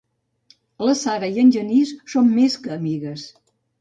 La 0.87 0.95
Sara 1.01 1.29
i 1.35 1.37
en 1.43 1.53
Genís 1.57 1.93
són 2.15 2.33
més 2.39 2.57
que 2.65 2.73
amigues. 2.77 3.29